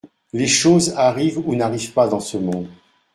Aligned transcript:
Les 0.33 0.47
choses 0.47 0.95
arrivent 0.97 1.43
ou 1.47 1.53
n'arrivent 1.53 1.93
pas 1.93 2.07
dans 2.07 2.19
ce 2.19 2.35
monde. 2.35 2.65